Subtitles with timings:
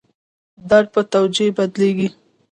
[0.69, 2.09] درد په توجیه بدلېږي.